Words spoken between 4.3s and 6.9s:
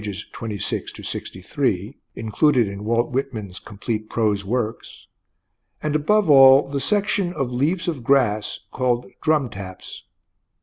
Works"), and above all the